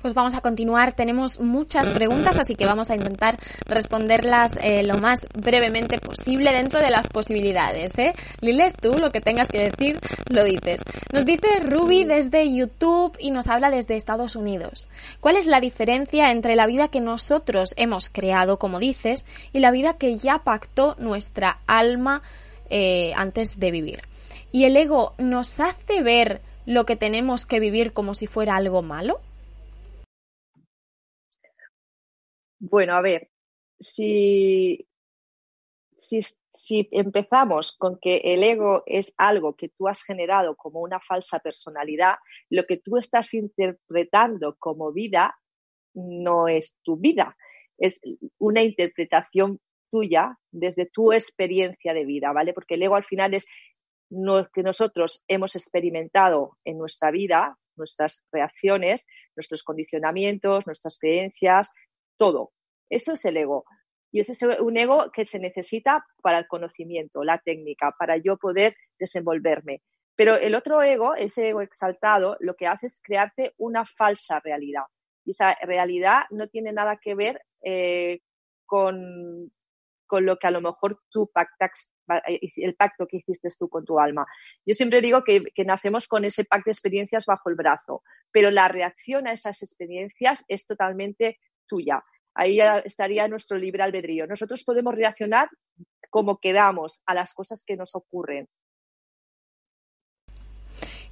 [0.00, 0.92] Pues vamos a continuar.
[0.92, 6.80] Tenemos muchas preguntas, así que vamos a intentar responderlas eh, lo más brevemente posible dentro
[6.80, 7.98] de las posibilidades.
[7.98, 8.14] ¿eh?
[8.40, 9.98] Liles, tú lo que tengas que decir,
[10.30, 10.82] lo dices.
[11.12, 14.88] Nos dice Ruby desde YouTube y nos habla desde Estados Unidos.
[15.18, 19.72] ¿Cuál es la diferencia entre la vida que nosotros hemos creado, como dices, y la
[19.72, 22.22] vida que ya pactó nuestra alma
[22.70, 24.02] eh, antes de vivir?
[24.52, 28.82] ¿Y el ego nos hace ver lo que tenemos que vivir como si fuera algo
[28.82, 29.20] malo?
[32.60, 33.30] Bueno, a ver,
[33.78, 34.88] si,
[35.92, 36.20] si,
[36.52, 41.38] si, empezamos con que el ego es algo que tú has generado como una falsa
[41.38, 42.16] personalidad,
[42.50, 45.38] lo que tú estás interpretando como vida
[45.94, 47.36] no es tu vida,
[47.78, 48.00] es
[48.38, 52.52] una interpretación tuya desde tu experiencia de vida, ¿vale?
[52.52, 53.46] Porque el ego al final es
[54.10, 59.06] lo que nosotros hemos experimentado en nuestra vida, nuestras reacciones,
[59.36, 61.72] nuestros condicionamientos, nuestras creencias,
[62.18, 62.52] todo.
[62.90, 63.64] Eso es el ego.
[64.10, 68.36] Y ese es un ego que se necesita para el conocimiento, la técnica, para yo
[68.36, 69.82] poder desenvolverme.
[70.16, 74.84] Pero el otro ego, ese ego exaltado, lo que hace es crearte una falsa realidad.
[75.24, 78.20] Y esa realidad no tiene nada que ver eh,
[78.66, 79.52] con,
[80.08, 81.94] con lo que a lo mejor tú pactas,
[82.56, 84.26] el pacto que hiciste tú con tu alma.
[84.66, 88.02] Yo siempre digo que, nacemos con ese pacto de experiencias bajo el brazo,
[88.32, 91.38] pero la reacción a esas experiencias es totalmente
[91.68, 92.02] tuya.
[92.34, 94.26] Ahí estaría nuestro libre albedrío.
[94.26, 95.48] Nosotros podemos reaccionar
[96.10, 98.48] como queramos a las cosas que nos ocurren.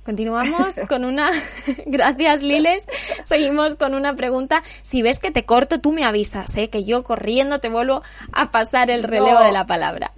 [0.06, 1.32] Continuamos con una.
[1.86, 2.86] Gracias, Liles.
[3.24, 4.62] Seguimos con una pregunta.
[4.80, 6.70] Si ves que te corto, tú me avisas, ¿eh?
[6.70, 10.12] que yo corriendo te vuelvo a pasar el relevo de la palabra.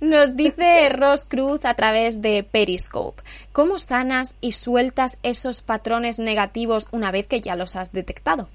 [0.00, 3.22] Nos dice Ross Cruz a través de Periscope.
[3.52, 8.48] ¿Cómo sanas y sueltas esos patrones negativos una vez que ya los has detectado?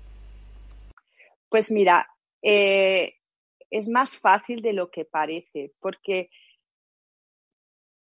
[1.50, 2.08] Pues mira,
[2.42, 3.16] eh,
[3.70, 6.30] es más fácil de lo que parece, porque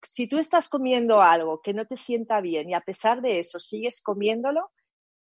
[0.03, 3.59] si tú estás comiendo algo que no te sienta bien y a pesar de eso
[3.59, 4.71] sigues comiéndolo,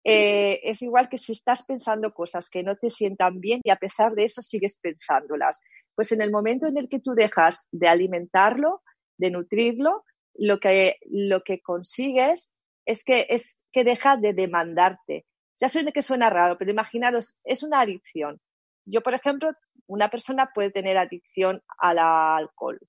[0.03, 3.75] eh, es igual que si estás pensando cosas que no te sientan bien y a
[3.75, 5.59] pesar de eso sigues pensándolas.
[5.95, 8.83] Pues en el momento en el que tú dejas de alimentarlo,
[9.17, 10.05] de nutrirlo,
[10.35, 12.51] lo que, lo que consigues
[12.85, 15.25] es que, es que deja de demandarte.
[15.59, 18.39] Ya suena que suena raro, pero imaginaros, es una adicción.
[18.85, 19.51] Yo, por ejemplo,
[19.87, 22.79] una persona puede tener adicción al alcohol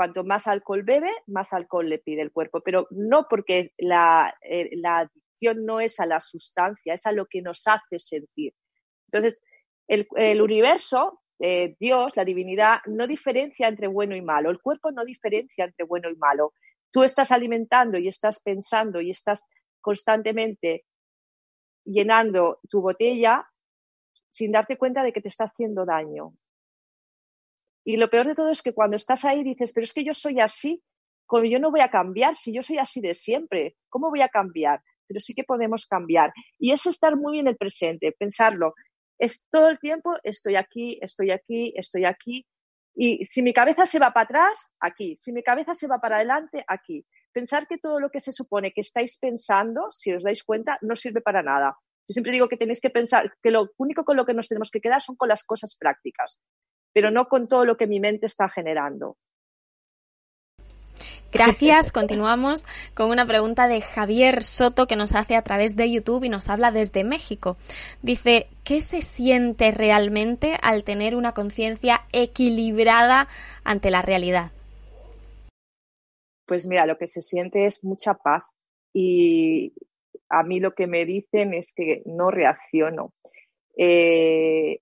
[0.00, 4.70] cuanto más alcohol bebe, más alcohol le pide el cuerpo, pero no porque la, eh,
[4.82, 8.54] adicción no es a la sustancia, es a lo que nos hace sentir.
[9.08, 9.42] Entonces,
[9.88, 15.04] el, universo, eh, Dios, la divinidad, no diferencia entre bueno y malo, el cuerpo no
[15.04, 16.54] diferencia entre bueno y malo.
[16.90, 19.50] Tú estás alimentando y estás pensando y estás
[19.82, 20.86] constantemente
[21.90, 23.46] llenando tu botella
[24.30, 26.34] sin darte cuenta de que te está haciendo daño.
[27.84, 30.14] Y lo peor de todo es que cuando estás ahí dices, pero es que yo
[30.14, 30.82] soy así,
[31.26, 34.28] como yo no voy a cambiar, si yo soy así de siempre, ¿cómo voy a
[34.28, 34.82] cambiar?
[35.06, 36.32] Pero sí que podemos cambiar.
[36.58, 38.74] Y es estar muy en el presente, pensarlo.
[39.18, 42.46] Es todo el tiempo, estoy aquí, estoy aquí, estoy aquí.
[42.94, 45.16] Y si mi cabeza se va para atrás, aquí.
[45.16, 47.04] Si mi cabeza se va para adelante, aquí.
[47.32, 50.96] Pensar que todo lo que se supone que estáis pensando, si os dais cuenta, no
[50.96, 51.76] sirve para nada.
[52.08, 54.70] Yo siempre digo que tenéis que pensar que lo único con lo que nos tenemos
[54.70, 56.40] que quedar son con las cosas prácticas
[56.92, 59.16] pero no con todo lo que mi mente está generando.
[61.32, 61.92] Gracias.
[61.92, 66.28] Continuamos con una pregunta de Javier Soto que nos hace a través de YouTube y
[66.28, 67.56] nos habla desde México.
[68.02, 73.28] Dice, ¿qué se siente realmente al tener una conciencia equilibrada
[73.62, 74.50] ante la realidad?
[76.50, 78.42] Pues mira, lo que se siente es mucha paz
[78.92, 79.72] y
[80.28, 83.14] a mí lo que me dicen es que no reacciono.
[83.76, 84.80] Eh,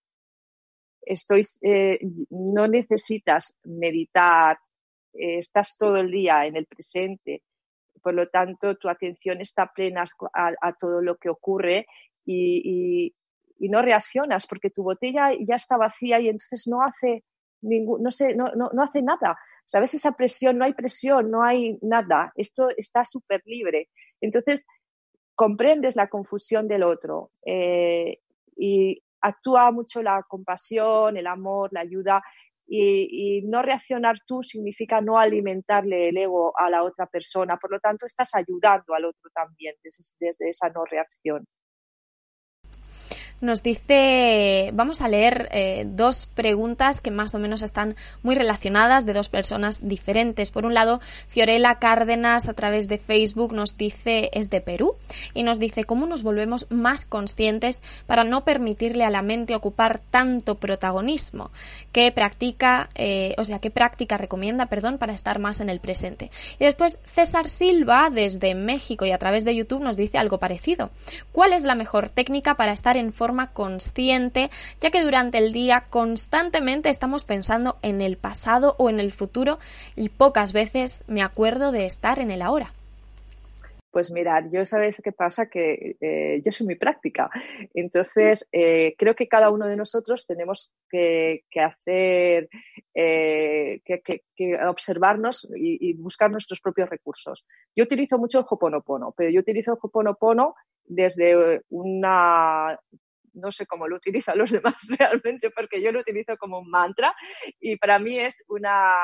[1.02, 1.98] estoy, eh,
[2.30, 4.58] no necesitas meditar,
[5.12, 7.42] eh, estás todo el día en el presente,
[8.02, 11.86] por lo tanto tu atención está plena a, todo lo que ocurre
[12.24, 13.14] y,
[13.58, 17.24] no reaccionas porque tu botella ya está vacía y entonces no hace
[17.60, 19.36] ningún, no, sé, no, no, hace nada.
[19.68, 19.92] ¿Sabes?
[19.92, 22.32] Esa presión, no hay presión, no hay nada.
[22.36, 23.90] Esto está súper libre.
[24.18, 24.64] Entonces,
[25.34, 28.18] comprendes la confusión del otro eh,
[28.56, 32.22] y actúa mucho la compasión, el amor, la ayuda
[32.66, 37.58] y, no reaccionar tú significa no alimentarle el ego a la otra persona.
[37.58, 39.74] Por lo tanto, estás ayudando al otro también
[40.18, 41.46] desde esa no reacción
[43.40, 49.06] nos dice, vamos a leer eh, dos preguntas que más o menos están muy relacionadas
[49.06, 50.50] de dos personas diferentes.
[50.50, 54.96] Por un lado, Fiorella Cárdenas a través de Facebook nos dice, es de Perú,
[55.34, 60.00] y nos dice cómo nos volvemos más conscientes para no permitirle a la mente ocupar
[60.10, 61.50] tanto protagonismo.
[61.92, 66.30] ¿Qué practica, eh, o sea, qué práctica recomienda, perdón, para estar más en el presente?
[66.58, 70.90] Y después, César Silva, desde México y a través de YouTube, nos dice algo parecido.
[71.32, 74.50] ¿Cuál es la mejor técnica para estar en forma consciente,
[74.80, 79.58] ya que durante el día constantemente estamos pensando en el pasado o en el futuro
[79.96, 82.72] y pocas veces me acuerdo de estar en el ahora.
[83.90, 87.30] Pues mirad, yo sabéis qué pasa, que eh, yo soy muy práctica.
[87.72, 92.50] Entonces, eh, creo que cada uno de nosotros tenemos que, hacer,
[92.94, 97.46] eh, que, observarnos y, buscar nuestros propios recursos.
[97.74, 100.54] Yo utilizo mucho el Hoponopono, pero yo utilizo el Hoponopono
[100.84, 102.78] desde una
[103.38, 107.14] no sé cómo lo utilizan los demás realmente, porque yo lo utilizo como un mantra
[107.60, 108.94] y para mí es una,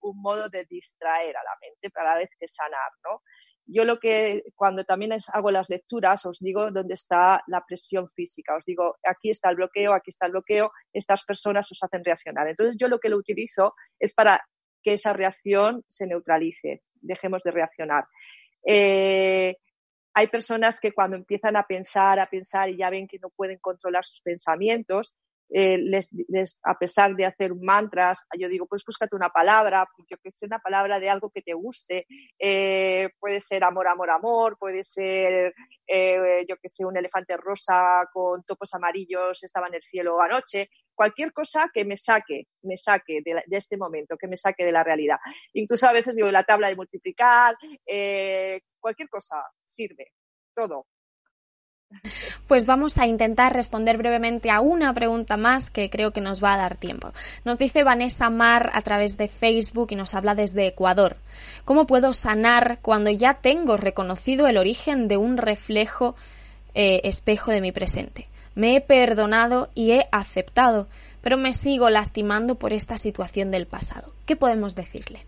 [0.00, 3.22] un modo de distraer a la mente para la vez que sanar, ¿no?
[3.66, 8.56] yo lo que cuando también hago las lecturas os digo dónde está la presión física,
[8.56, 12.48] os digo aquí está el bloqueo, aquí está el bloqueo, estas personas os hacen reaccionar.
[12.48, 14.44] Entonces yo lo que lo utilizo es para
[14.82, 18.04] que esa reacción se neutralice, dejemos de reaccionar.
[18.66, 19.56] Eh,
[20.14, 23.58] hay personas que cuando empiezan a pensar, a pensar y ya ven que no pueden
[23.58, 25.14] controlar sus pensamientos,
[25.54, 26.10] eh, les,
[26.62, 30.58] a pesar de hacer mantras, yo digo, pues búscate una palabra, yo que sé, una
[30.58, 32.06] palabra de algo que te guste,
[32.38, 35.54] eh, puede ser amor, amor, amor, puede ser,
[35.86, 40.70] eh, yo que sé, un elefante rosa con topos amarillos estaba en el cielo anoche,
[40.94, 44.72] cualquier cosa que me saque, me saque de, de este momento, que me saque de
[44.72, 45.18] la realidad.
[45.52, 47.56] Incluso a veces digo, la tabla de multiplicar,
[48.80, 50.12] cualquier cosa sirve,
[50.54, 50.86] todo.
[52.48, 56.54] Pues vamos a intentar responder brevemente a una pregunta más que creo que nos va
[56.54, 57.12] a dar tiempo.
[57.44, 61.16] Nos dice Vanessa Mar a través de Facebook y nos habla desde Ecuador.
[61.64, 66.14] ¿Cómo puedo sanar cuando ya tengo reconocido el origen de un reflejo
[66.74, 68.28] eh, espejo de mi presente?
[68.54, 70.88] Me he perdonado y he aceptado,
[71.22, 74.12] pero me sigo lastimando por esta situación del pasado.
[74.26, 75.24] ¿Qué podemos decirle?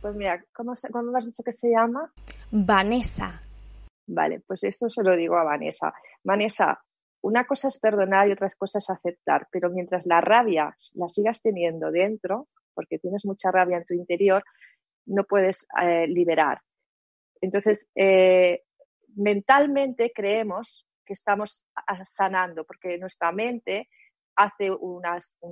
[0.00, 2.10] Pues mira, ¿cómo, cómo has dicho que se llama?
[2.50, 3.42] Vanessa.
[4.06, 5.92] Vale, pues esto se lo digo a Vanessa.
[6.22, 6.80] Vanessa,
[7.22, 11.42] una cosa es perdonar y otra cosa es aceptar, pero mientras la rabia la sigas
[11.42, 14.44] teniendo dentro, porque tienes mucha rabia en tu interior,
[15.06, 16.60] no puedes eh, liberar.
[17.40, 18.62] Entonces, eh,
[19.16, 21.66] mentalmente creemos que estamos
[22.04, 23.88] sanando, porque nuestra mente
[24.36, 25.02] hace un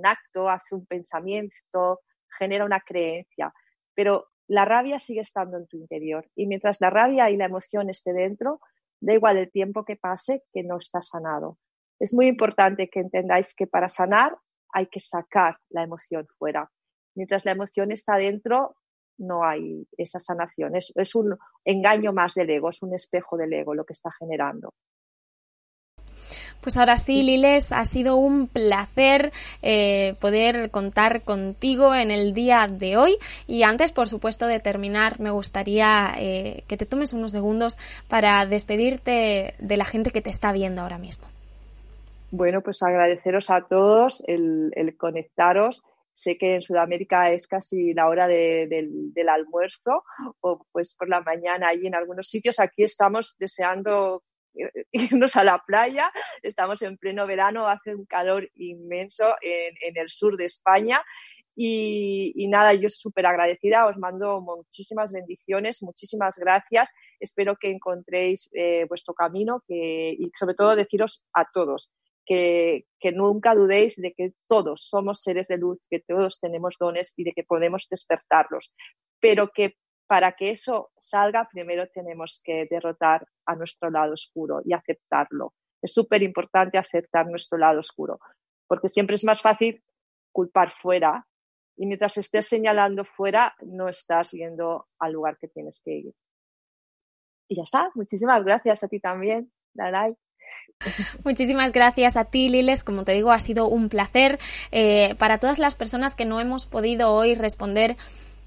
[0.03, 2.01] acto, hace un pensamiento,
[2.37, 3.53] genera una creencia,
[3.93, 6.29] pero la rabia sigue estando en tu interior.
[6.35, 8.59] Y mientras la rabia y la emoción esté dentro,
[8.99, 11.57] da igual el tiempo que pase, que no está sanado.
[11.99, 14.37] Es muy importante que entendáis que para sanar
[14.73, 16.69] hay que sacar la emoción fuera.
[17.15, 18.75] Mientras la emoción está dentro,
[19.17, 20.75] no hay esa sanación.
[20.75, 24.11] Es, es un engaño más del ego, es un espejo del ego lo que está
[24.11, 24.73] generando.
[26.61, 29.31] Pues ahora sí, Liles, ha sido un placer
[29.61, 33.17] eh, poder contar contigo en el día de hoy.
[33.45, 37.77] Y antes, por supuesto, de terminar, me gustaría eh, que te tomes unos segundos
[38.07, 41.27] para despedirte de la gente que te está viendo ahora mismo.
[42.31, 45.83] Bueno, pues agradeceros a todos el, conectaros
[46.13, 50.03] sé que en Sudamérica es casi la hora del, del, almuerzo
[50.39, 52.59] o pues por la mañana ahí en algunos sitios.
[52.59, 54.23] Aquí estamos deseando
[54.91, 56.11] irnos a la playa.
[56.41, 61.03] Estamos en pleno verano, hace un calor inmenso en, el sur de España.
[61.57, 66.91] Y, nada, yo súper agradecida, os mando muchísimas bendiciones, muchísimas gracias.
[67.19, 71.89] Espero que encontréis eh, vuestro camino que, y sobre todo deciros a todos
[72.25, 77.13] que, que, nunca dudéis de que todos somos seres de luz, que todos tenemos dones
[77.15, 78.73] y de que podemos despertarlos,
[79.19, 79.75] pero que
[80.07, 85.53] para que eso salga, primero tenemos que derrotar a nuestro lado oscuro y aceptarlo.
[85.81, 88.19] Es súper importante aceptar nuestro lado oscuro,
[88.67, 89.83] porque siempre es más fácil
[90.31, 91.25] culpar fuera
[91.77, 96.13] y mientras estés señalando fuera, no estás yendo al lugar que tienes que ir.
[97.47, 97.91] Y ya está.
[97.95, 100.15] Muchísimas gracias a ti también, Dalai.
[101.25, 102.83] Muchísimas gracias a ti, Liles.
[102.83, 104.39] Como te digo, ha sido un placer.
[104.71, 107.97] Eh, para todas las personas que no hemos podido hoy responder